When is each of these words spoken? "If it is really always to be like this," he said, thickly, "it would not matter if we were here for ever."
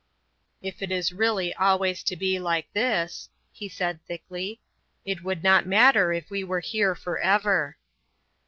"If 0.63 0.81
it 0.81 0.91
is 0.91 1.13
really 1.13 1.53
always 1.53 2.01
to 2.05 2.15
be 2.15 2.39
like 2.39 2.73
this," 2.73 3.29
he 3.51 3.69
said, 3.69 4.03
thickly, 4.07 4.59
"it 5.05 5.23
would 5.23 5.43
not 5.43 5.67
matter 5.67 6.11
if 6.11 6.31
we 6.31 6.43
were 6.43 6.59
here 6.61 6.95
for 6.95 7.19
ever." 7.19 7.77